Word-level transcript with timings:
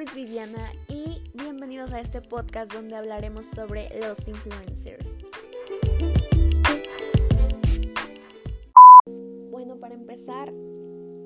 nombre 0.00 0.22
es 0.22 0.28
Viviana 0.28 0.72
y 0.88 1.20
bienvenidos 1.34 1.92
a 1.92 2.00
este 2.00 2.22
podcast 2.22 2.72
donde 2.72 2.96
hablaremos 2.96 3.44
sobre 3.54 3.90
los 4.00 4.26
influencers. 4.26 5.18
Bueno, 9.50 9.76
para 9.76 9.94
empezar, 9.94 10.54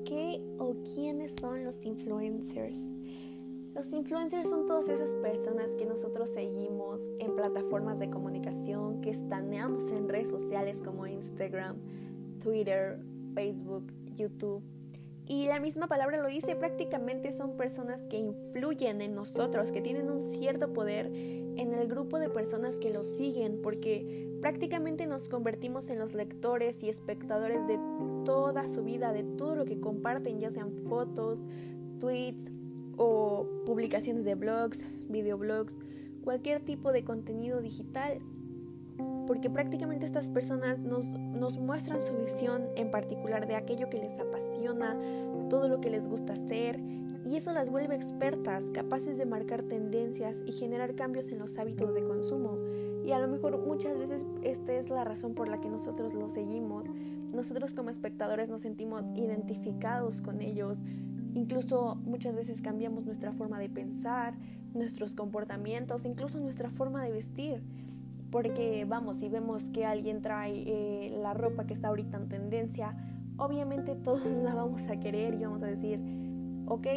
¿qué 0.03 0.41
o 0.57 0.75
quiénes 0.93 1.35
son 1.39 1.63
los 1.63 1.85
influencers? 1.85 2.79
Los 3.73 3.93
influencers 3.93 4.49
son 4.49 4.65
todas 4.65 4.89
esas 4.89 5.15
personas 5.21 5.69
que 5.77 5.85
nosotros 5.85 6.29
seguimos 6.33 6.99
en 7.19 7.33
plataformas 7.33 7.99
de 7.99 8.09
comunicación, 8.09 8.99
que 8.99 9.11
estaneamos 9.11 9.89
en 9.93 10.09
redes 10.09 10.29
sociales 10.29 10.81
como 10.83 11.07
Instagram, 11.07 11.77
Twitter, 12.41 12.99
Facebook, 13.35 13.89
YouTube 14.15 14.63
y 15.27 15.47
la 15.47 15.59
misma 15.59 15.87
palabra 15.87 16.21
lo 16.21 16.27
dice, 16.27 16.55
prácticamente 16.55 17.31
son 17.31 17.57
personas 17.57 18.03
que 18.03 18.17
influyen 18.17 19.01
en 19.01 19.15
nosotros, 19.15 19.71
que 19.71 19.81
tienen 19.81 20.09
un 20.09 20.23
cierto 20.23 20.71
poder 20.71 21.07
en 21.07 21.73
el 21.73 21.87
grupo 21.87 22.19
de 22.19 22.29
personas 22.29 22.77
que 22.77 22.91
los 22.91 23.07
siguen, 23.07 23.59
porque 23.63 24.29
prácticamente 24.41 25.07
nos 25.07 25.27
convertimos 25.27 25.89
en 25.89 25.97
los 25.97 26.13
lectores 26.13 26.83
y 26.83 26.89
espectadores 26.89 27.65
de 27.65 27.79
toda 28.23 28.67
su 28.67 28.83
vida, 28.83 29.13
de 29.13 29.23
todo 29.23 29.55
lo 29.55 29.65
que 29.65 29.79
comparten, 29.79 30.39
ya 30.39 30.51
sean 30.51 30.73
fotos, 30.87 31.39
tweets 31.99 32.51
o 32.97 33.47
publicaciones 33.65 34.25
de 34.25 34.35
blogs, 34.35 34.85
videoblogs, 35.09 35.75
cualquier 36.23 36.59
tipo 36.63 36.91
de 36.91 37.03
contenido 37.03 37.61
digital 37.61 38.19
porque 39.27 39.49
prácticamente 39.49 40.05
estas 40.05 40.29
personas 40.29 40.79
nos, 40.79 41.05
nos, 41.05 41.57
muestran 41.57 42.03
su 42.05 42.15
visión 42.15 42.67
en 42.75 42.91
particular 42.91 43.47
de 43.47 43.55
aquello 43.55 43.89
que 43.89 43.97
les 43.97 44.19
apasiona, 44.19 44.97
todo 45.49 45.67
lo 45.67 45.81
que 45.81 45.89
les 45.89 46.07
gusta 46.07 46.33
hacer, 46.33 46.79
y 47.25 47.37
eso 47.37 47.51
las 47.53 47.71
vuelve 47.71 47.95
expertas, 47.95 48.65
capaces 48.71 49.17
de 49.17 49.25
marcar 49.25 49.63
tendencias 49.63 50.37
y 50.45 50.51
generar 50.51 50.93
cambios 50.93 51.31
en 51.31 51.39
los 51.39 51.57
hábitos 51.57 51.91
de 51.95 52.03
consumo. 52.03 52.59
Y 53.03 53.13
a 53.13 53.19
lo 53.19 53.27
mejor 53.27 53.57
muchas 53.65 53.97
veces 53.97 54.23
esta 54.43 54.73
es 54.73 54.91
la 54.91 55.03
razón 55.03 55.33
por 55.33 55.47
la 55.47 55.59
que 55.59 55.67
nosotros 55.67 56.13
los 56.13 56.33
seguimos. 56.33 56.85
Nosotros 57.33 57.73
como 57.73 57.89
espectadores 57.89 58.49
nos 58.49 58.61
sentimos 58.61 59.03
identificados 59.15 60.21
con 60.21 60.39
ellos. 60.39 60.77
Incluso 61.33 61.95
muchas 61.95 62.35
veces 62.35 62.61
cambiamos 62.61 63.05
nuestra 63.05 63.31
forma 63.31 63.59
de 63.59 63.69
pensar, 63.69 64.35
nuestros 64.75 65.15
comportamientos, 65.15 66.05
incluso 66.05 66.39
nuestra 66.39 66.69
forma 66.69 67.03
de 67.03 67.11
vestir. 67.11 67.63
Porque 68.31 68.85
vamos, 68.85 69.17
si 69.17 69.29
vemos 69.29 69.63
que 69.71 69.85
alguien 69.85 70.21
trae 70.21 70.63
eh, 70.65 71.17
la 71.21 71.33
ropa 71.33 71.65
que 71.65 71.73
está 71.73 71.89
ahorita 71.89 72.17
en 72.17 72.27
tendencia, 72.27 72.95
obviamente 73.37 73.95
todos 73.95 74.25
la 74.43 74.55
vamos 74.55 74.87
a 74.89 74.99
querer 74.99 75.33
y 75.35 75.43
vamos 75.43 75.63
a 75.63 75.67
decir, 75.67 75.99
ok, 76.67 76.87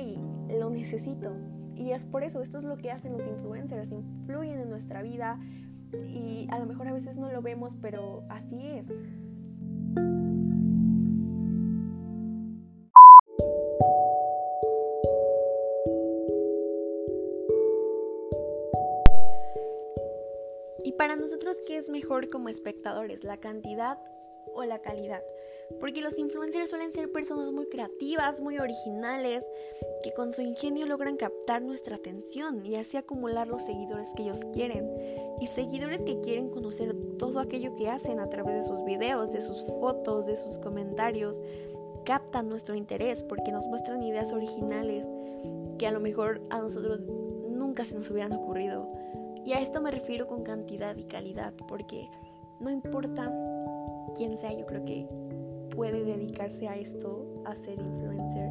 lo 0.58 0.70
necesito. 0.70 1.36
Y 1.76 1.92
es 1.92 2.04
por 2.04 2.24
eso, 2.24 2.42
esto 2.42 2.58
es 2.58 2.64
lo 2.64 2.76
que 2.76 2.90
hacen 2.90 3.12
los 3.12 3.26
influencers, 3.26 3.92
influyen 3.92 4.58
en 4.58 4.68
nuestra 4.68 5.02
vida 5.02 5.38
y 5.92 6.46
a 6.50 6.58
lo 6.58 6.66
mejor 6.66 6.88
a 6.88 6.92
veces 6.92 7.16
no 7.16 7.30
lo 7.30 7.40
vemos, 7.40 7.76
pero 7.80 8.24
así 8.28 8.66
es. 8.66 8.86
Y 20.84 20.92
para 20.92 21.16
nosotros, 21.16 21.56
¿qué 21.66 21.76
es 21.76 21.88
mejor 21.88 22.28
como 22.28 22.48
espectadores? 22.48 23.24
¿La 23.24 23.38
cantidad 23.38 23.98
o 24.54 24.64
la 24.64 24.80
calidad? 24.80 25.22
Porque 25.80 26.00
los 26.00 26.18
influencers 26.18 26.70
suelen 26.70 26.92
ser 26.92 27.12
personas 27.12 27.52
muy 27.52 27.66
creativas, 27.66 28.40
muy 28.40 28.58
originales, 28.58 29.44
que 30.02 30.14
con 30.14 30.32
su 30.32 30.40
ingenio 30.40 30.86
logran 30.86 31.16
captar 31.16 31.62
nuestra 31.62 31.96
atención 31.96 32.64
y 32.64 32.76
así 32.76 32.96
acumular 32.96 33.48
los 33.48 33.62
seguidores 33.62 34.08
que 34.16 34.22
ellos 34.22 34.40
quieren. 34.54 34.90
Y 35.40 35.46
seguidores 35.46 36.00
que 36.02 36.20
quieren 36.20 36.50
conocer 36.50 36.94
todo 37.18 37.40
aquello 37.40 37.74
que 37.74 37.90
hacen 37.90 38.18
a 38.18 38.30
través 38.30 38.54
de 38.54 38.62
sus 38.62 38.84
videos, 38.84 39.32
de 39.32 39.42
sus 39.42 39.62
fotos, 39.62 40.26
de 40.26 40.36
sus 40.36 40.58
comentarios. 40.58 41.36
Captan 42.04 42.48
nuestro 42.48 42.74
interés 42.74 43.22
porque 43.22 43.52
nos 43.52 43.66
muestran 43.66 44.02
ideas 44.02 44.32
originales 44.32 45.06
que 45.78 45.86
a 45.86 45.92
lo 45.92 46.00
mejor 46.00 46.40
a 46.50 46.60
nosotros 46.60 47.00
nunca 47.00 47.84
se 47.84 47.94
nos 47.94 48.10
hubieran 48.10 48.32
ocurrido. 48.32 48.90
Y 49.48 49.54
a 49.54 49.62
esto 49.62 49.80
me 49.80 49.90
refiero 49.90 50.26
con 50.26 50.42
cantidad 50.42 50.94
y 50.94 51.04
calidad, 51.04 51.54
porque 51.68 52.10
no 52.60 52.68
importa 52.68 53.32
quién 54.14 54.36
sea, 54.36 54.52
yo 54.52 54.66
creo 54.66 54.84
que 54.84 55.08
puede 55.74 56.04
dedicarse 56.04 56.68
a 56.68 56.76
esto, 56.76 57.24
a 57.46 57.54
ser 57.54 57.80
influencer, 57.80 58.50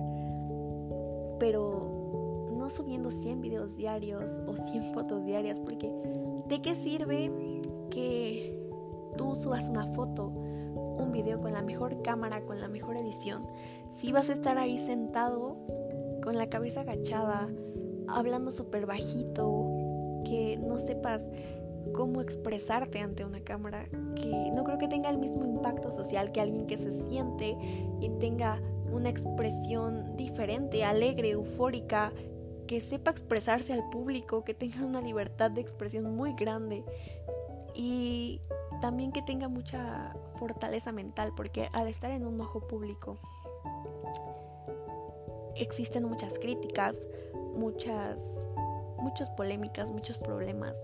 pero 1.39 2.49
no 2.57 2.71
subiendo 2.71 3.11
100 3.11 3.41
videos 3.41 3.77
diarios 3.77 4.23
o 4.47 4.55
100 4.55 4.81
fotos 4.95 5.23
diarias, 5.23 5.59
porque 5.59 5.93
¿de 6.47 6.63
qué 6.63 6.73
sirve 6.73 7.31
que 7.91 8.59
tú 9.17 9.35
subas 9.35 9.69
una 9.69 9.85
foto, 9.93 10.29
un 10.29 11.11
video 11.11 11.39
con 11.39 11.53
la 11.53 11.61
mejor 11.61 12.01
cámara, 12.01 12.43
con 12.43 12.59
la 12.59 12.69
mejor 12.69 12.97
edición, 12.99 13.43
si 13.93 14.11
vas 14.11 14.31
a 14.31 14.33
estar 14.33 14.57
ahí 14.57 14.79
sentado 14.79 15.57
con 16.23 16.37
la 16.37 16.49
cabeza 16.49 16.81
agachada, 16.81 17.47
hablando 18.07 18.51
súper 18.51 18.87
bajito, 18.87 19.76
que 20.27 20.57
no 20.57 20.77
sepas 20.77 21.25
cómo 21.93 22.21
expresarte 22.21 22.99
ante 22.99 23.25
una 23.25 23.39
cámara, 23.41 23.85
que 24.15 24.51
no 24.53 24.63
creo 24.63 24.77
que 24.77 24.87
tenga 24.87 25.09
el 25.09 25.17
mismo 25.17 25.45
impacto 25.45 25.91
social 25.91 26.31
que 26.31 26.41
alguien 26.41 26.67
que 26.67 26.77
se 26.77 26.91
siente 27.07 27.57
y 28.01 28.09
tenga 28.19 28.61
una 28.91 29.09
expresión 29.09 30.15
diferente, 30.15 30.83
alegre, 30.83 31.31
eufórica, 31.31 32.11
que 32.67 32.81
sepa 32.81 33.11
expresarse 33.11 33.73
al 33.73 33.89
público, 33.89 34.43
que 34.43 34.53
tenga 34.53 34.83
una 34.85 35.01
libertad 35.01 35.51
de 35.51 35.61
expresión 35.61 36.15
muy 36.15 36.33
grande 36.33 36.83
y 37.73 38.41
también 38.81 39.11
que 39.11 39.21
tenga 39.21 39.47
mucha 39.47 40.15
fortaleza 40.37 40.91
mental, 40.91 41.31
porque 41.35 41.69
al 41.73 41.87
estar 41.87 42.11
en 42.11 42.25
un 42.25 42.39
ojo 42.41 42.59
público 42.59 43.17
existen 45.55 46.03
muchas 46.03 46.33
críticas, 46.37 46.97
muchas 47.55 48.17
muchas 48.97 49.29
polémicas, 49.29 49.91
muchos 49.91 50.17
problemas. 50.23 50.77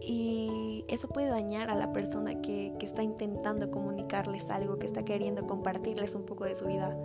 Y 0.00 0.84
eso 0.88 1.08
puede 1.08 1.28
dañar 1.28 1.70
a 1.70 1.74
la 1.74 1.92
persona 1.92 2.40
que, 2.40 2.74
que 2.78 2.86
está 2.86 3.02
intentando 3.02 3.70
comunicarles 3.70 4.48
algo, 4.50 4.78
que 4.78 4.86
está 4.86 5.04
queriendo 5.04 5.46
compartirles 5.46 6.14
un 6.14 6.24
poco 6.24 6.44
de 6.44 6.56
su 6.56 6.66
vida. 6.66 6.96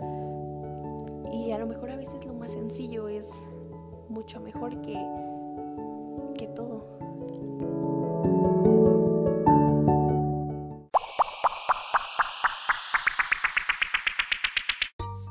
Y 1.32 1.50
a 1.50 1.58
lo 1.58 1.66
mejor 1.66 1.90
a 1.90 1.96
veces 1.96 2.24
lo 2.24 2.34
más 2.34 2.52
sencillo 2.52 3.08
es 3.08 3.26
mucho 4.08 4.40
mejor 4.40 4.80
que, 4.82 4.94
que 6.38 6.46
todo. 6.48 6.86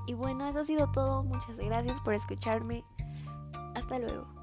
Y 0.05 0.13
bueno, 0.13 0.45
eso 0.45 0.59
ha 0.59 0.65
sido 0.65 0.91
todo. 0.91 1.23
Muchas 1.23 1.57
gracias 1.57 1.99
por 2.01 2.13
escucharme. 2.13 2.83
Hasta 3.75 3.99
luego. 3.99 4.42